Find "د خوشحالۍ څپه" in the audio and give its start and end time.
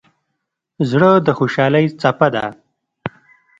1.25-2.27